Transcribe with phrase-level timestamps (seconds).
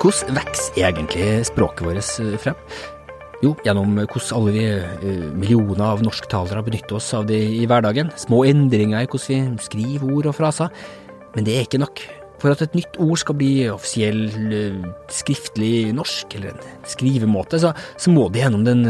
[0.00, 2.60] Hvordan vokser egentlig språket vårt eh, frem?
[3.44, 8.08] Jo, gjennom hvordan alle vi eh, millioner av norsktalere benytter oss av det i hverdagen.
[8.16, 10.72] Små endringer i hvordan vi skriver ord og fraser.
[11.36, 12.00] Men det er ikke nok.
[12.40, 14.80] For at et nytt ord skal bli offisiell eh,
[15.12, 18.84] skriftlig norsk, eller en skrivemåte, så, så må det gjennom den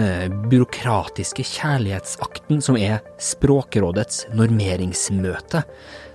[0.46, 5.66] byråkratiske kjærlighetsakten som er Språkrådets normeringsmøte.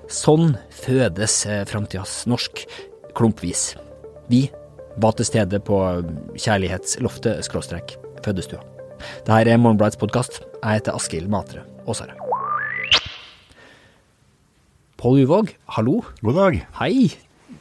[0.08, 0.54] Sånn
[0.86, 2.64] fødes framtidas norsk,
[3.18, 3.74] klumpvis.
[4.32, 4.48] Vi
[5.24, 5.78] stede på
[6.38, 8.62] Kjærlighetsloftet skråstrek fødestua.
[9.26, 10.42] Dette er Morgenbladets podkast.
[10.64, 12.16] Jeg heter Askild Matre Aasare.
[14.98, 16.04] Pål Uvåg, hallo.
[16.24, 16.66] God dag.
[16.80, 17.12] Hei.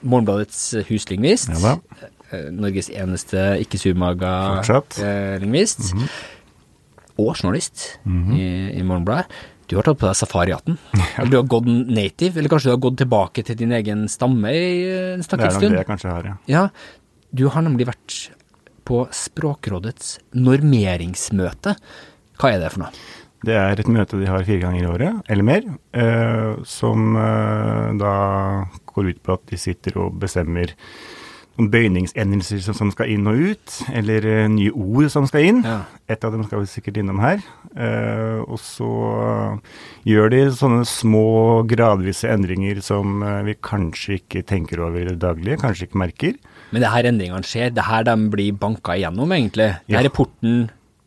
[0.02, 1.50] Morgenbladets huslingvist.
[1.60, 1.78] Ja.
[2.32, 4.62] Eh, Norges eneste ikke-surmaga
[5.02, 5.92] eh, lingvist.
[7.18, 9.26] Og journalist i, i Morgenbladet.
[9.66, 10.78] Du har tatt på deg safarihatten.
[11.14, 11.24] Ja.
[11.30, 14.82] du har gått native, eller kanskje du har gått tilbake til din egen stamme i
[14.86, 15.40] eh, stund?
[15.40, 16.34] Det er stakket nok det jeg kanskje har, ja.
[16.50, 16.64] Ja,
[17.34, 18.16] du har nemlig vært
[18.86, 21.74] på Språkrådets normeringsmøte.
[22.38, 23.04] Hva er det for noe?
[23.44, 27.90] Det er et møte de har fire ganger i året, eller mer, eh, som eh,
[28.00, 28.14] da
[28.88, 30.72] går ut på at de sitter og bestemmer
[31.54, 35.60] noen bøyningsendelser som, som skal inn og ut, eller uh, nye ord som skal inn.
[35.66, 35.82] Ja.
[36.10, 37.42] Et av dem skal vi sikkert innom her.
[37.74, 38.88] Uh, og så
[40.06, 41.26] gjør de sånne små,
[41.70, 46.38] gradvise endringer som uh, vi kanskje ikke tenker over i det daglige, kanskje ikke merker.
[46.74, 49.74] Men det her endringene skjer, det her de blir banka igjennom, egentlig.
[49.86, 50.00] Det Ja.
[50.00, 50.64] her er porten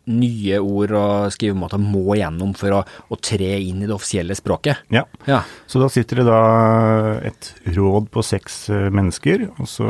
[0.08, 4.86] nye ord og skrivemåter må gjennom for å, å tre inn i det offisielle språket.
[4.94, 5.04] Ja.
[5.28, 5.42] Ja.
[5.68, 6.42] Så da sitter det da
[7.28, 9.90] et råd på seks eh, mennesker, og så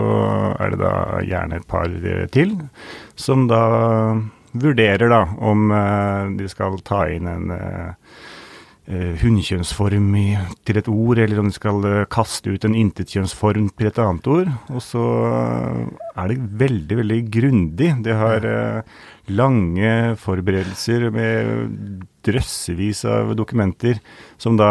[0.57, 0.95] er det da
[1.25, 2.55] gjerne et par eh, til,
[3.17, 3.61] som da
[4.57, 7.53] vurderer da om eh, de skal ta inn en
[8.87, 10.27] hunnkjønnsform i,
[10.63, 14.29] til et ord, eller om de skal eh, kaste ut en intetkjønnsform til et annet
[14.31, 14.51] ord.
[14.71, 15.81] Og så eh,
[16.15, 17.89] er det veldig, veldig grundig.
[18.05, 18.95] Det har eh,
[19.27, 19.91] lange
[20.21, 23.99] forberedelser med drøssevis av dokumenter
[24.39, 24.69] som da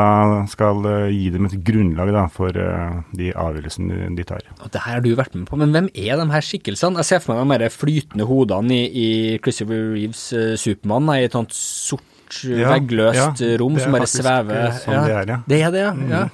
[0.48, 4.48] skal eh, gi dem et grunnlag da, for eh, de avgjørelsene de tar.
[4.62, 7.04] Og det her har du vært med på, men hvem er de her skikkelsene?
[7.04, 9.08] Jeg ser for meg de flytende hodene i, i
[9.44, 12.04] Christopher Reeves uh, Supermann, i et sånt sort,
[12.44, 14.72] eh, Ja, veggløst ja, rom som bare svever.
[14.82, 15.38] Sånn ja, det er, ja.
[15.46, 15.92] Det er det, ja.
[15.96, 16.08] Mm.
[16.10, 16.24] ja.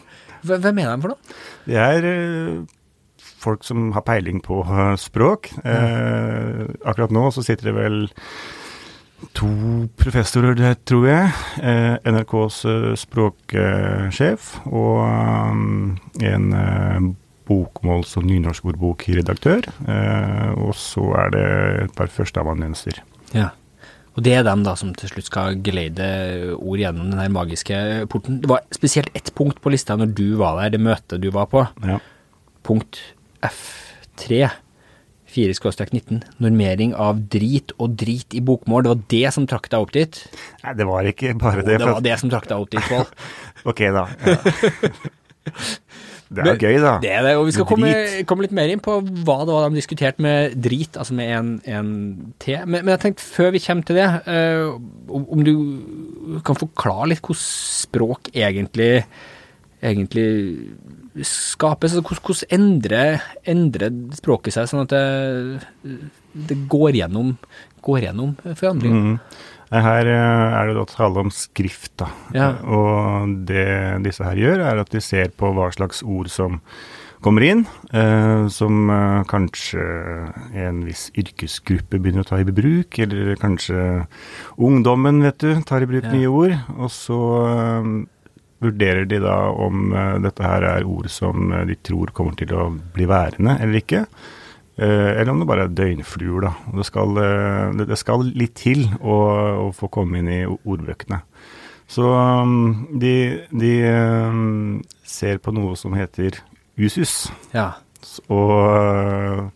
[0.43, 1.37] Hvem er de for noe?
[1.69, 2.57] Det er eh,
[3.43, 4.63] folk som har peiling på
[5.01, 5.53] språk.
[5.65, 8.03] Eh, akkurat nå så sitter det vel
[9.39, 9.49] to
[10.03, 11.33] professorer der, tror jeg.
[12.03, 12.63] NRKs
[13.05, 17.13] språksjef og en eh,
[17.49, 19.67] bokmåls- og nynorskordbokredaktør.
[19.87, 21.47] Eh, og så er det
[21.85, 23.03] et par førsteamanuenser.
[23.35, 23.51] Ja.
[24.13, 26.07] Og det er dem da som til slutt skal geleide
[26.59, 27.77] ord gjennom den her magiske
[28.13, 28.43] porten.
[28.43, 31.49] Det var spesielt ett punkt på lista når du var der, det møtet du var
[31.53, 31.65] på.
[31.87, 31.97] Ja.
[32.67, 33.01] Punkt
[33.47, 34.51] F3,
[35.33, 38.85] 4-19, normering av drit og drit i bokmål.
[38.85, 40.21] Det var det som trakk deg opp dit?
[40.61, 41.81] Nei, det var ikke bare Det, det.
[41.81, 43.09] det var det som trakk deg opp dit, Pål.
[43.73, 44.09] Ok, da.
[44.27, 44.37] Ja.
[46.33, 46.93] Det er gøy, da.
[47.03, 47.91] Det er det, og vi skal komme,
[48.29, 51.53] komme litt mer inn på hva det var de diskuterte med drit, altså med en,
[51.69, 51.93] en
[52.43, 52.57] T.
[52.65, 54.73] Men, men jeg tenkte, før vi kommer til det, uh,
[55.13, 59.05] om, du kan forklare litt hvordan språk egentlig,
[59.83, 60.27] egentlig
[61.29, 61.93] skapes?
[61.93, 65.97] Altså, hvordan, hvordan endrer, endrer språket seg, sånn at det,
[66.49, 67.35] det går gjennom,
[67.85, 69.13] går gjennom forandringer?
[69.13, 69.51] Mm.
[69.73, 72.11] Her eh, er det da tale om skrift, da.
[72.37, 72.51] Ja.
[72.69, 76.61] Og det disse her gjør, er at de ser på hva slags ord som
[77.23, 77.63] kommer inn,
[77.95, 79.85] eh, som eh, kanskje
[80.59, 84.07] en viss yrkesgruppe begynner å ta i bruk, eller kanskje
[84.59, 86.13] ungdommen, vet du, tar i bruk Ja.
[86.17, 86.57] nye ord.
[86.77, 87.91] Og så eh,
[88.63, 92.53] vurderer de da om eh, dette her er ord som eh, de tror kommer til
[92.59, 94.05] å bli værende eller ikke.
[94.83, 96.53] Eh, eller om det bare er døgnfluer, da.
[96.79, 99.19] Det skal, eh, det, skal litt til å,
[99.69, 101.21] å få komme inn i ordbøkene.
[101.93, 103.15] Så um, de,
[103.53, 106.41] de um, ser på noe som heter
[106.81, 107.75] usus, Ja.
[108.33, 109.53] Og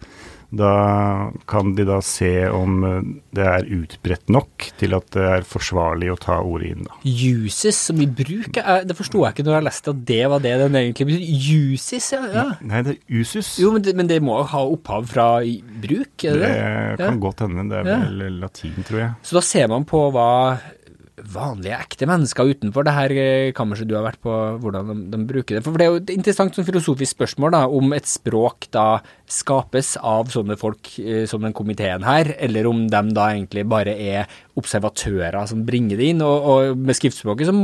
[0.55, 3.01] da kan de da se om uh,
[3.35, 6.95] det er utbredt nok til at det er forsvarlig å ta ordet inn, da.
[7.05, 10.45] Uses som i bruk, eh, det forsto jeg ikke når jeg leste at det var
[10.45, 11.75] det den egentlig betyr.
[11.75, 12.23] Uses, ja.
[12.33, 12.47] ja.
[12.63, 13.57] Nei, det er usus.
[13.63, 17.21] Jo, men det, men det må ha opphav fra bruk, er det det kan Ja.
[17.27, 17.69] godt hende.
[17.71, 17.99] Det er Ja.
[18.07, 19.11] vel latin, tror jeg.
[19.23, 20.31] Så da ser man på hva
[21.17, 25.21] vanlige, ekte mennesker utenfor det her eh, kammerset du har vært på, hvordan de, de
[25.29, 25.63] bruker det.
[25.65, 29.95] For det er jo et interessant sånn filosofisk spørsmål da, om et språk da skapes
[30.05, 34.29] av sånne folk eh, som den komiteen her, eller om de da egentlig bare er
[34.57, 36.23] observatører som bringer det inn.
[36.25, 37.61] Og, og med skriftspråket, som,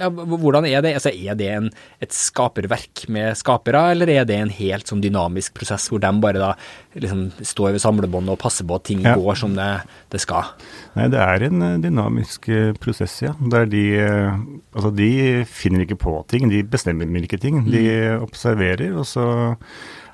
[0.00, 0.94] ja, hvordan er det?
[0.96, 1.68] Altså, er det en,
[2.02, 6.40] et skaperverk med skapere, eller er det en helt sånn dynamisk prosess hvor de bare
[6.40, 6.52] da
[6.96, 9.14] liksom står ved samlebåndet og passer på at ting ja.
[9.18, 9.68] går som det,
[10.12, 10.54] det, skal?
[10.96, 13.36] Nei, det er en uh, dynamisk uh, prosess, ja.
[13.52, 14.42] Der de uh,
[14.72, 15.10] Altså, de
[15.48, 17.58] finner ikke på ting, de bestemmer ikke ting.
[17.68, 18.22] De mm.
[18.24, 19.26] observerer, og så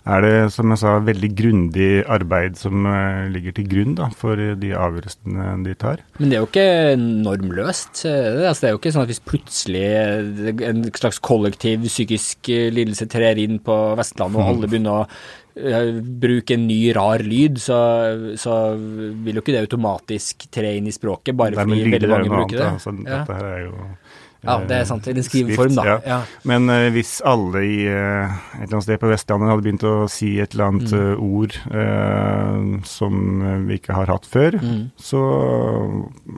[0.08, 4.38] er det, som jeg sa, veldig grundig arbeid som uh, ligger til grunn da, for
[4.38, 6.02] de avgjørelsene de tar.
[6.18, 6.68] Men det er jo ikke
[6.98, 8.04] normløst.
[8.08, 9.84] Eh, altså, det er jo ikke sånn at hvis plutselig
[10.68, 15.04] en slags kollektiv psykisk eh, lidelse trer inn på Vestlandet, og alle begynner å
[16.22, 17.78] bruke en ny, rar lyd, så,
[18.38, 22.60] så, vil jo ikke det automatisk tre inn i språket, bare fordi veldig mange bruker
[22.60, 22.68] det.
[22.76, 23.08] Altså, ja.
[23.24, 23.74] Dette her er jo
[24.46, 25.06] ja, det er sant.
[25.10, 25.84] I den skriveform, da.
[25.88, 25.96] Ja.
[26.06, 26.18] Ja.
[26.46, 29.94] Men uh, hvis alle i uh, et eller annet sted på Vestlandet hadde begynt å
[30.12, 30.98] si et eller annet mm.
[30.98, 31.56] uh, ord
[32.88, 33.14] som
[33.66, 34.82] vi ikke har hatt før, mm.
[35.00, 35.20] så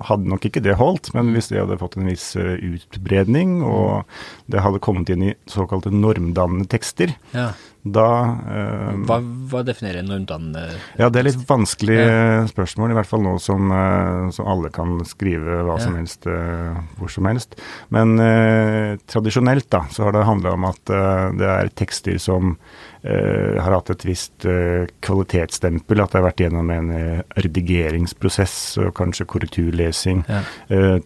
[0.08, 1.12] hadde nok ikke det holdt.
[1.16, 4.08] Men hvis det hadde fått en viss utbredning, og
[4.50, 7.50] det hadde kommet inn i såkalte normdannende tekster, ja
[7.82, 8.06] da
[8.44, 9.16] eh, hva,
[9.48, 10.66] hva, definerer normdannende
[11.00, 12.42] Ja, det er litt vanskelig ja.
[12.50, 15.84] spørsmål, i hvert fall nå som, eh, som alle kan skrive hva ja.
[15.86, 17.56] som helst eh, hvor som helst.
[17.94, 22.56] Men eh, tradisjonelt da, så har det handla om at eh, det er tekster som
[23.02, 28.92] har hatt et visst uh, kvalitetsstempel, at det har vært gjennom en uh, redigeringsprosess og
[28.98, 30.24] kanskje korrekturlesing.
[30.30, 30.40] Ja.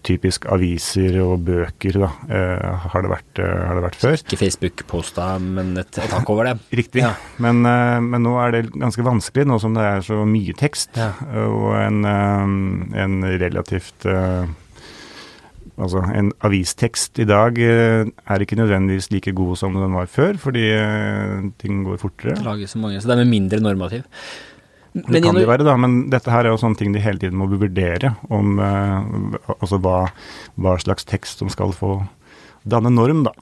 [0.05, 2.08] typisk aviser og bøker, da,
[2.91, 4.17] har det, vært, har, det vært, før.
[4.19, 6.56] Ikke Facebook-posta, men et, et hakk over det.
[6.81, 7.05] Riktig.
[7.05, 7.14] Ja.
[7.43, 11.12] Men, men, nå er det ganske vanskelig, nå som det er så mye tekst, ja.
[11.47, 14.08] og en, en relativt
[15.75, 20.37] Altså, en avistekst i dag eh, er ikke nødvendigvis like god som den var før,
[20.38, 22.37] fordi eh, ting går fortere.
[22.38, 24.05] Det lages så mange, så det er med mindre normativ.
[24.94, 27.19] Men, det kan det være, da, men dette her er jo sånne ting de hele
[27.19, 28.12] tiden må vurdere.
[28.31, 29.97] Om uh, altså hva,
[30.55, 31.97] hva, slags tekst som skal få
[32.62, 33.32] danne norm, da.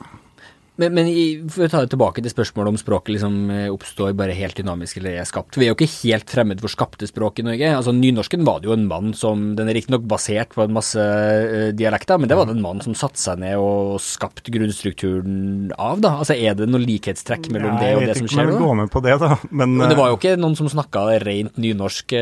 [0.81, 4.15] Men, men i, for å ta det tilbake til spørsmålet om språket liksom eh, oppstår
[4.17, 5.59] bare helt dynamisk eller er skapt.
[5.61, 7.75] Vi er jo ikke helt fremmed for skapte språk i Norge.
[7.77, 10.97] Altså Nynorsken var det jo en mann som Den er riktignok basert på en masse
[10.97, 15.75] uh, dialekter, men det var det en mann som satte seg ned og skapte grunnstrukturen
[15.77, 16.15] av, da.
[16.23, 18.33] Altså Er det noen likhetstrekk mellom ja, det og det som skjer nå?
[18.33, 19.31] Jeg vet ikke om jeg vil gå med på det, da.
[19.51, 22.17] Men, men, det var jo ikke noen som snakka rent nynorsk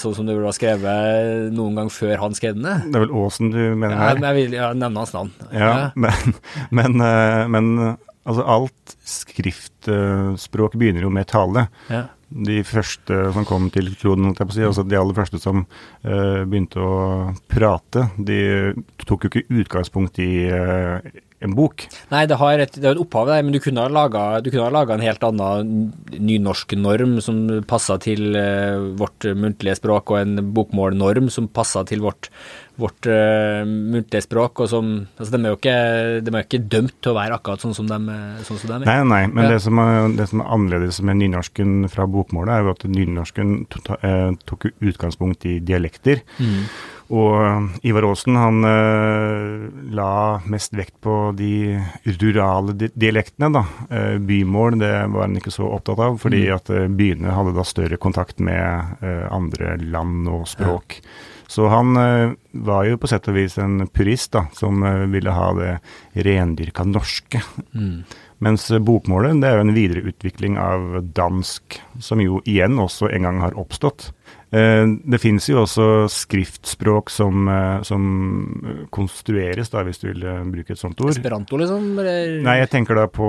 [0.00, 2.88] sånn som det ble skrevet noen gang før han skrev den?
[2.88, 4.16] Det er vel Aasen du mener her?
[4.16, 5.34] Ja, jeg vil ja, nevne hans navn.
[5.52, 5.86] Ja, ja.
[6.00, 6.38] men,
[6.80, 7.04] men,
[7.52, 7.72] men
[8.28, 11.66] Altså alt skriftspråk begynner jo med tale.
[11.88, 12.04] Ja.
[12.30, 16.92] De første som kom til kloden, si, altså de aller første som uh, begynte å
[17.50, 18.40] prate, de
[19.02, 21.00] tok jo ikke utgangspunkt i uh,
[21.40, 21.86] en bok.
[22.12, 25.04] Nei, det har et, det har et opphav der, men du kunne ha laga en
[25.04, 31.48] helt annen nynorsk norm som passa til uh, vårt muntlige språk, og en bokmålnorm som
[31.48, 32.28] passa til vårt
[32.80, 34.60] vårt uh, muntlige språk.
[34.60, 35.76] og som, altså De er jo ikke,
[36.24, 37.98] de er ikke dømt til å være akkurat sånn som de,
[38.46, 38.86] sånn som de er.
[38.88, 39.54] Nei, nei, men ja.
[39.54, 43.52] det, som er, det, som er, annerledes med nynorsken fra bokmålet, er jo at nynorsken
[44.00, 46.24] eh, tok utgangspunkt i dialekter.
[46.40, 46.64] Mm.
[47.10, 50.12] Og eh, Ivar Aasen han uh, la
[50.50, 51.80] mest vekt på de
[52.20, 53.50] rurale dialektene.
[53.56, 53.64] da.
[53.90, 56.54] Uh, bymål det var han ikke så opptatt av, fordi mm.
[56.54, 61.00] at byene hadde da større kontakt med andre land og språk.
[61.00, 61.08] Ja.
[61.50, 65.72] Så han var jo på sett og vis en purist, da, som ville ha det
[66.22, 67.40] rendyrka norske.
[67.74, 68.04] Mm.
[68.38, 73.42] Mens bokmålet det er jo en videreutvikling av dansk, som jo igjen også en gang
[73.42, 74.12] har oppstått.
[74.50, 78.06] Eh, det finnes jo også skriftspråk som, eh, som,
[78.90, 81.12] konstrueres, da, hvis du vil eh, bruke et sånt ord.
[81.14, 81.86] Esperanto, liksom?
[82.02, 82.40] Eller?
[82.42, 83.28] Nei, jeg tenker da på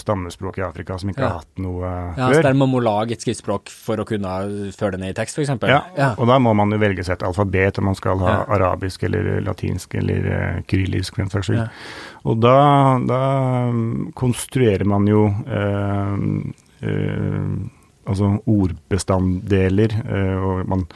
[0.00, 1.30] stammespråk i Afrika som ikke ja.
[1.30, 2.36] har hatt noe ja, før.
[2.36, 4.34] Så der må man lage et skriftspråk for å kunne
[4.76, 5.54] føre det ned i tekst, f.eks.?
[5.64, 5.80] Ja.
[5.96, 9.08] ja, og da må man jo velge seg et alfabet, om man skal ha arabisk
[9.08, 10.28] eller latinsk eller
[10.68, 11.64] kyrillisk, for den saks skyld.
[12.28, 12.58] Og da,
[13.08, 13.22] da,
[14.18, 16.14] konstruerer man jo øh,
[16.84, 17.52] uh,
[18.08, 20.86] altså ordbestanddeler, eh, og man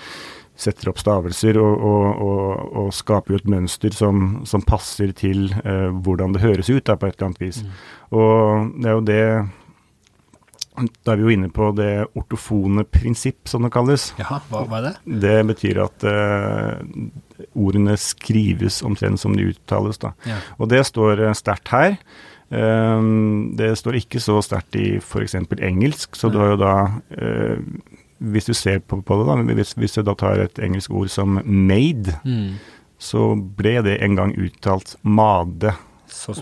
[0.63, 5.49] setter opp stavelser og, og, og, og skaper jo et mønster som, som passer til
[5.65, 7.63] eh, hvordan det høres ut da, på et eller annet vis.
[7.65, 7.75] Mm.
[8.21, 9.25] Og det er jo det
[11.05, 14.11] Da er vi jo inne på det ortofone prinsipp, som det kalles.
[14.21, 14.95] Jaha, hva, hva er det?
[15.25, 17.01] Det betyr at eh,
[17.53, 20.01] ordene skrives omtrent som de uttales.
[20.01, 20.15] da.
[20.29, 20.39] Ja.
[20.59, 21.99] Og det står uh, sterkt her.
[22.53, 25.39] Ehm, det står ikke så sterkt i f.eks.
[25.57, 26.75] engelsk, så du har jo da
[27.17, 27.57] eh,
[28.23, 31.41] Hvis du ser på, det, da, hvis, hvis, du da tar et engelsk ord som
[31.43, 32.53] 'made', mm.
[32.99, 35.73] så ble det en gang uttalt 'made'.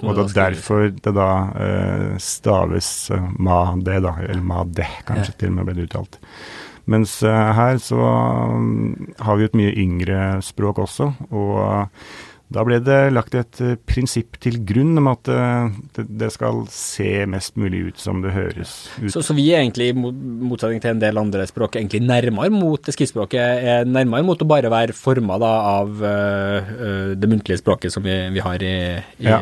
[0.02, 5.38] og er derfor det da uh, staves uh, 'made', da, eller 'made', kanskje ja.
[5.38, 6.21] til og med ble det uttalt.
[6.85, 7.97] Mens eh, her så
[8.59, 11.88] mm, har vi et mye yngre språk også, og
[12.50, 17.25] da ble det lagt et eh, prinsipp til grunn om at eh, det, skal se
[17.30, 19.11] mest mulig ut som det høres ut.
[19.14, 22.83] Så, så vi er egentlig, i motsetning til en del andre språk, egentlig nærmere mot
[22.83, 28.04] det skriftspråket, er nærmere mot å bare være forma av uh, det muntlige språket som
[28.04, 28.75] vi, vi har i,
[29.21, 29.38] i Ja,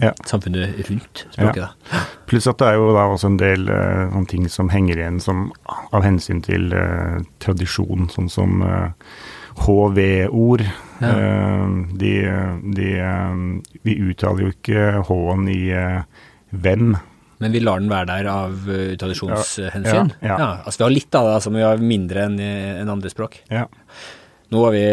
[0.00, 0.12] ja.
[0.26, 1.64] samfunnet rundt språket.
[1.90, 2.04] Ja.
[2.30, 5.20] Pluss at det er jo da også en del eh, sånne ting som henger igjen
[5.22, 8.88] som, av hensyn til uh, tradisjon, sånn som eh,
[9.62, 10.64] HV-ord.
[11.00, 11.10] Ja.
[11.10, 11.66] Eh,
[12.00, 12.12] de,
[12.76, 13.40] de eh,
[13.82, 16.22] Vi uttaler jo ikke H-en i eh,
[16.54, 16.94] hvem.
[17.42, 18.68] Men vi lar den være der av
[19.00, 20.12] tradisjonshensyn.
[20.22, 20.50] Ja, ja.
[20.64, 23.40] altså Vi har litt av det, altså, men vi har mindre enn en andre språk.
[23.52, 23.66] Ja.
[24.54, 24.84] Nå har vi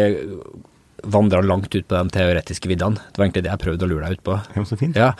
[1.02, 2.98] vandra langt ut på de teoretiske viddene.
[2.98, 4.36] Det var egentlig det jeg prøvde å lure deg ut på.
[4.56, 4.98] ja, så fint.
[4.98, 5.12] Ja,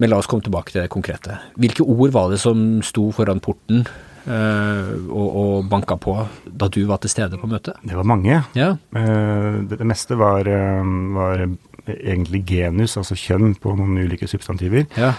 [0.00, 1.40] Men la oss komme tilbake til det konkrete.
[1.60, 6.14] Hvilke ord var det som sto foran porten eh, og, og banka på
[6.46, 7.76] da du var til stede på møtet?
[7.86, 8.42] Det var mange.
[8.54, 10.84] Ja, Eh, det, det meste var, eh,
[11.16, 11.46] var
[11.86, 14.86] egentlig genus, altså kjønn, på noen ulike substantiver.
[14.96, 15.14] ja,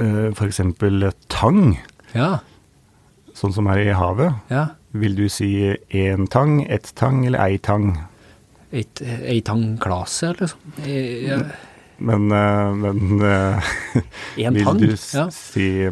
[0.00, 0.60] F.eks.
[0.60, 1.76] Eh, tang,
[2.14, 2.38] ja.
[3.36, 4.32] sånn som er i havet.
[4.50, 4.68] ja.
[4.92, 5.46] Vil du si
[5.94, 7.92] én tang, ett tang eller ei tang?
[8.74, 10.72] Ei ei tangklase, eller sånn?
[10.86, 11.36] Eh, Ja.
[12.00, 13.70] Men, eh, men eh,
[14.46, 14.78] En vil tang?
[14.80, 15.28] du Ja.
[15.30, 15.88] si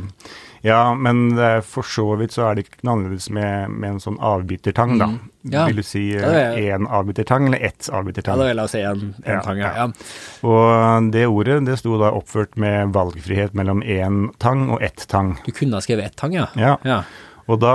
[0.68, 4.00] Ja, men eh, for så vidt så er det ikke noe annerledes med, med en
[4.04, 5.08] sånn avbitertang, da.
[5.14, 5.18] Mm.
[5.48, 5.62] Ja.
[5.70, 8.36] Vil du si Ja, det er- én avbitertang eller ett ja, avbitertang?
[8.42, 9.70] da vil jeg si en, en Ja, tang, ja.
[9.76, 9.86] ja.
[9.86, 10.48] ja.
[10.50, 15.36] Og det ordet det sto da oppført med valgfrihet mellom én tang og ett tang.
[15.46, 16.46] Du kunne ha skrevet ett tang, ja.
[16.58, 16.76] Ja.
[16.84, 17.00] ja.
[17.48, 17.72] Og da,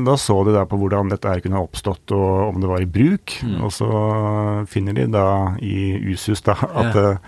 [0.00, 2.80] da så de da på hvordan dette her kunne ha oppstått, og om det var
[2.80, 3.34] i bruk.
[3.44, 3.58] Mm.
[3.66, 3.88] Og så
[4.72, 5.26] finner de da
[5.60, 7.18] i usus da at, Ja.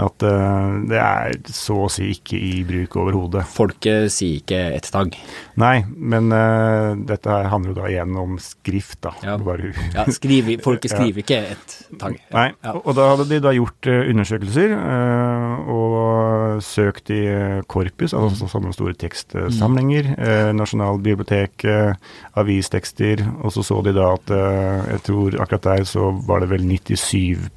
[0.00, 3.44] At uh, det er så å si ikke i bruk overhodet.
[3.52, 5.16] Folket sier ikke ett tag.
[5.60, 9.12] Nei, men uh, dette handler jo da igjen om skrift, da.
[9.24, 9.36] Ja.
[9.92, 11.04] Ja, skriver, folket Ja.
[11.04, 12.16] ikke ett tag.
[12.32, 12.72] Nei, Ja.
[12.78, 17.20] og, da hadde de da gjort eh, undersøkelser uh, og søkt i
[17.68, 20.12] korpus, altså sånne store tekstsamlinger,
[20.56, 21.94] Nasjonalbiblioteket, eh,
[22.38, 26.64] avistekster, og så så de da at jeg tror akkurat der så var det vel
[26.66, 27.50] 97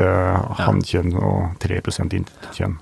[0.00, 1.80] uh, hannkjønn og 3
[2.20, 2.78] innkjønn.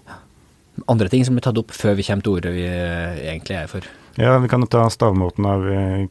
[0.89, 3.67] Andre ting som blir tatt opp før vi kommer til ordet vi eh, egentlig er
[3.71, 3.83] for.
[4.19, 6.07] Ja, vi kan ta stavmåten av eh,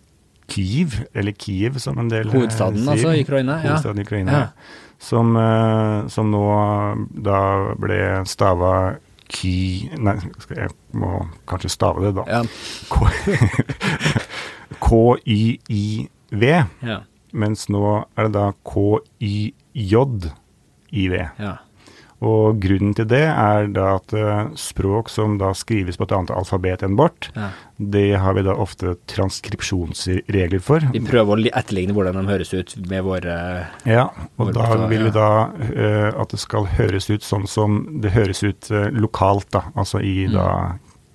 [0.52, 2.92] Kyiv, eller Kiev som en del eh, Hovedstaden sier.
[2.98, 3.58] altså i Ukraina.
[3.64, 3.70] Ja.
[3.78, 4.38] Hovedstaden i Ukraina, Ja.
[4.38, 4.84] ja.
[4.98, 5.36] Som,
[6.10, 6.40] som nå
[7.22, 7.40] da
[7.78, 8.96] ble stava
[9.30, 9.92] Ky...
[10.02, 10.16] Nei,
[10.56, 12.24] jeg må kanskje stave det, da.
[12.26, 12.42] Ja.
[14.82, 16.44] KYIV,
[16.92, 16.98] Ja.
[17.34, 17.84] mens nå
[18.18, 20.24] er det da K-y-j-i-v.
[21.40, 21.54] ja.
[22.26, 26.32] Og grunnen til det er da at eh, språk som da skrives på et annet
[26.34, 27.52] alfabet enn vårt, ja.
[27.78, 30.82] det har vi da ofte transkripsjonsregler for.
[30.94, 33.36] Vi prøver å li- etterligne hvordan de høres ut med våre
[33.86, 34.08] Ja,
[34.38, 37.84] og våre da bokstav, vil vi da uh, at det skal høres ut sånn som
[38.02, 39.68] det høres ut uh, lokalt, da.
[39.78, 40.48] Altså i da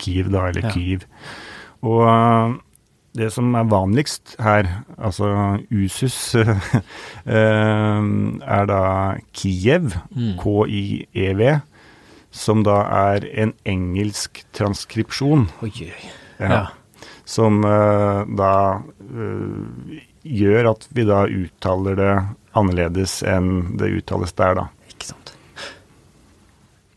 [0.03, 0.69] Kiev, da, eller Mm.
[0.69, 0.75] Ja.
[0.75, 1.05] Kyiv.
[1.83, 2.55] Og eh,
[3.19, 8.03] det som er vanligst her, altså usus, eh,
[8.57, 8.83] er da
[9.37, 10.37] Kiev, Mm.
[10.41, 11.61] K-I-E-V,
[12.33, 12.79] som da
[13.13, 15.49] er en engelsk transkripsjon.
[15.63, 16.13] Oi, oi.
[16.41, 16.49] Ja.
[16.49, 16.63] Ja.
[17.29, 18.55] Som eh, da
[19.01, 22.15] eh, gjør at vi da uttaler det
[22.59, 24.67] annerledes enn det uttales der, da.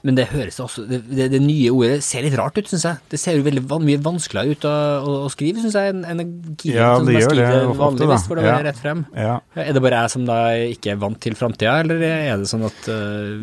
[0.06, 3.00] Men det høres også Det, det, det nye ordet ser litt rart ut, syns jeg.
[3.10, 6.34] Det ser jo veldig mye vanskeligere ut å, å, å skrive, syns jeg, enn en
[6.62, 8.66] key, Ja, som det gjør skriver det vanligvis, for det var Ja.
[8.68, 9.02] rett frem.
[9.18, 9.36] Ja.
[9.66, 10.38] Er det bare jeg som da
[10.70, 13.34] ikke er vant til framtida, eller er det sånn at uh,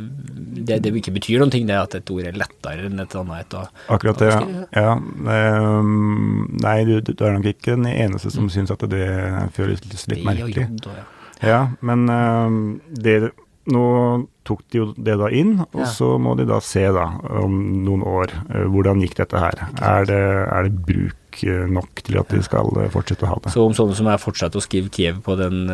[0.62, 3.58] det, det ikke betyr noen ting, det at et ord er lettere enn et annet
[3.58, 4.30] Og, Akkurat det.
[4.78, 4.94] Ja.
[4.96, 9.08] Um, nei, du, du er nok ikke den eneste som syns at det
[9.56, 9.98] føles litt.
[10.06, 10.68] Det merkelig.
[10.70, 11.02] jobb.
[11.42, 12.60] Ja, men um,
[12.94, 13.32] det
[13.70, 15.86] Nå tok de jo det da inn, og Ja.
[15.86, 19.54] så må de da se da, om noen år, eh, hvordan gikk dette her.
[19.78, 20.18] Er det,
[20.50, 23.52] er det bruk eh, nok til at de skal eh, fortsette å ha det?
[23.54, 25.70] Så om sånne som jeg fortsetter å skrive Kiev på den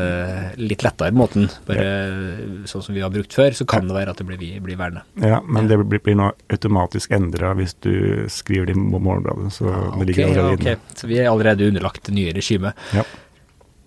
[0.60, 4.20] litt lettere måten, bare sånn som vi har brukt før, så kan det være at
[4.20, 5.06] det blir, blir værende.
[5.16, 9.48] Ja, men det blir, blir nå automatisk endra hvis du skriver det i Morgenbladet.
[9.56, 9.64] Så
[9.96, 10.76] det ligger allerede ja, okay.
[10.76, 10.88] ok.
[10.92, 11.00] inne.
[11.00, 12.76] Så vi er allerede underlagt det nye regimet.
[12.92, 13.08] Ja.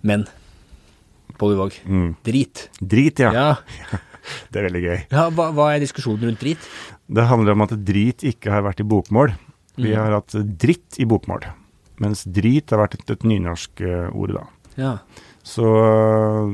[0.02, 0.26] Men
[1.38, 2.16] Pål Uvåg, Mm.
[2.24, 2.68] drit.
[2.80, 3.32] Drit, ja.
[3.32, 3.56] Ja.
[4.52, 4.98] Det er veldig gøy.
[5.10, 6.58] ja hva, hva er diskusjonen rundt drit?
[7.10, 9.34] Det handler om at drit ikke har vært i bokmål.
[9.76, 9.96] Vi Mm.
[9.98, 11.42] har hatt dritt i bokmål,
[11.98, 14.44] mens drit har vært et, et nynorsk eh, ord, da.
[14.76, 14.98] Ja.
[15.52, 16.52] Så øh,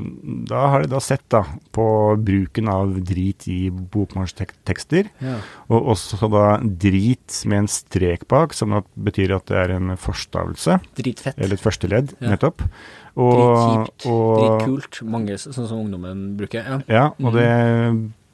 [0.49, 1.87] da har de da sett da på
[2.25, 5.37] bruken av drit i bokmålstekster, ja.
[5.71, 10.81] og også da drit med en strek bak, som betyr at det er en forstavelse,
[10.99, 11.39] Dritfett.
[11.39, 12.33] eller et førsteledd, Ja.
[12.35, 12.65] nettopp.
[13.19, 14.07] Dritkjipt.
[14.07, 15.03] Dritkult.
[15.11, 16.63] Mange, sånn som ungdommen bruker.
[16.67, 16.79] Ja.
[16.87, 17.49] Ja, og det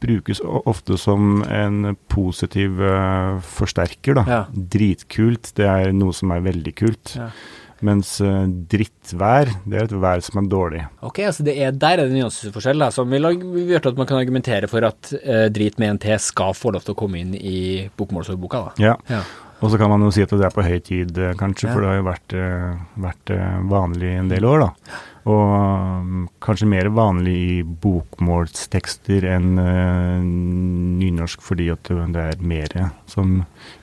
[0.05, 4.25] brukes ofte som en positiv uh, forsterker, da.
[4.29, 4.41] Ja.
[4.53, 7.15] Dritkult, det er noe som er veldig kult.
[7.17, 7.31] Ja.
[7.85, 10.83] Mens uh, drittvær, det er et vær som er dårlig.
[11.05, 13.29] Ok, altså det er, der er det nyanseforskjell, da, som vil,
[13.69, 16.87] gjøre at man kan argumentere for at uh, drit med en T skal få lov
[16.87, 18.63] til å komme inn i bokmålsordboka.
[18.71, 18.87] da.
[18.91, 18.95] Ja.
[19.13, 19.25] Ja.
[19.65, 21.73] Og så kan man jo si at det er på høy tid, eh, kanskje, Ja.
[21.73, 22.35] for det har jo vært,
[23.01, 23.31] vært
[23.71, 24.99] vanlig en del år, da.
[25.31, 25.53] Og
[26.05, 32.75] mm, kanskje mer vanlig i bokmålstekster enn uh, nynorsk, fordi at det er mer
[33.09, 33.39] som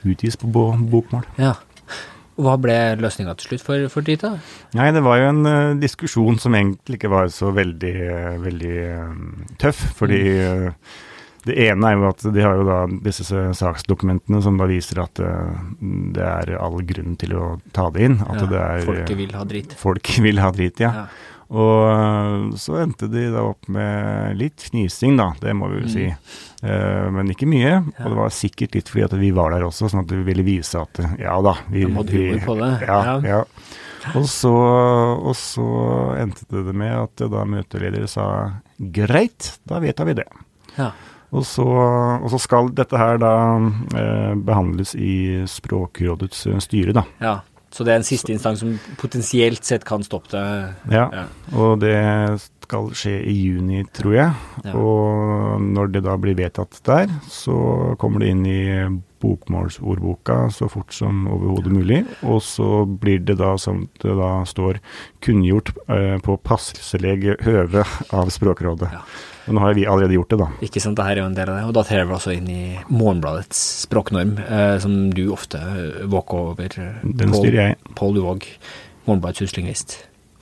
[0.06, 1.26] utgis på bokmål.
[1.42, 1.56] ja.
[2.40, 4.32] Hva ble løsninga til slutt for, for Drita?
[4.78, 8.76] Nei, det var jo en uh, diskusjon som egentlig ikke var så veldig, uh, veldig
[8.96, 10.74] uh, tøff, fordi Mm.
[11.46, 13.26] det ene er jo at de har jo da disse
[13.58, 18.20] saksdokumentene som da viser at det er all grunn til å ta det inn.
[18.22, 19.74] At Ja, det er Folket vil ha drit.
[19.74, 20.92] Folk vil ha drit, ja.
[21.02, 21.06] Ja.
[21.52, 25.88] Og øh, så endte de da opp med litt fnising, da, det må vi jo
[25.90, 25.92] Mm.
[25.92, 26.06] si.
[26.64, 27.74] Eh, men ikke mye.
[27.74, 28.06] Ja.
[28.06, 30.46] Og det var sikkert litt fordi at vi var der også, sånn at vi ville
[30.48, 32.72] vise at ja da, vi, da humor på det.
[32.88, 33.44] Ja, Ja.
[34.18, 35.66] Og så, og så
[36.18, 38.24] endte det med at da møteleder sa
[38.80, 40.26] greit, da vedtar vi det.
[40.80, 40.88] Ja.
[41.32, 43.34] Og så, og så skal dette her da
[43.96, 47.04] eh, behandles i Språkrådets eh, styre, da.
[47.22, 47.36] ja.
[47.72, 50.42] Så det er en siste instans som potensielt sett kan stoppe det?
[50.92, 51.06] Ja.
[51.14, 51.28] Ja.
[51.56, 51.96] Og det
[52.66, 54.34] skal skje i juni, tror jeg.
[54.66, 54.74] Ja.
[54.76, 58.62] Og når det da blir vedtatt der, så kommer det inn i
[59.22, 62.00] bokmålsordboka så fort som overhodet mulig.
[62.28, 64.80] Og så blir det da, som det da står,
[65.24, 68.92] kunngjort eh, på passelig høve av Språkrådet.
[68.94, 69.04] Ja.
[69.50, 70.50] Og nå har vi allerede gjort det, da.
[70.62, 71.64] Ikke sant, det her er jo en del av det.
[71.72, 72.62] Og da trer vi også inn i
[72.94, 76.78] Morgenbladets språknorm, eh, som du ofte eh, våker over.
[76.78, 77.78] eh, Den Pål- styrer jeg.
[77.98, 78.48] Pål Duvåg,
[79.10, 79.98] Morgenbladets huslingvist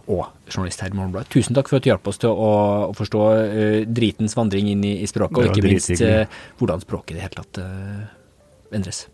[0.10, 1.30] og journalist her i Morgenbladet.
[1.30, 2.52] Tusen takk for at du hjalp oss til å,
[2.90, 6.24] å forstå uh, dritens vandring inn i, i språket, og ikke minst eh,
[6.58, 8.08] hvordan språket i det hele tatt eh,
[8.76, 9.08] endres.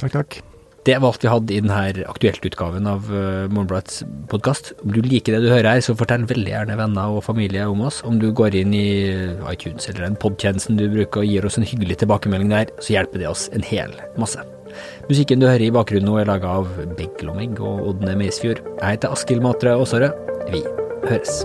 [0.00, 0.40] Takk, takk.
[0.82, 4.00] Det var alt vi hadde i denne aktuelt-utgaven av uh, Morgenbladets
[4.32, 4.72] podkast.
[4.82, 7.84] Om du liker det du hører her, så fortell veldig gjerne venner og familie om
[7.86, 8.00] oss.
[8.02, 8.88] Om du går inn i
[9.52, 13.22] iTunes eller den podtjenesten du bruker og gir oss en hyggelig tilbakemelding der, så hjelper
[13.22, 14.42] det oss en hel masse.
[15.06, 18.64] Musikken du hører i bakgrunnen nå er laga av Begg Lommegg og Odne Meisfjord.
[18.80, 20.10] Jeg heter Askild Matre Aasare.
[20.50, 20.64] Vi
[21.06, 21.44] høres.